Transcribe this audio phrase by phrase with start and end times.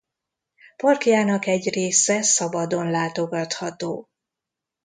[0.77, 4.07] Parkjának egy része szabadon látogatható.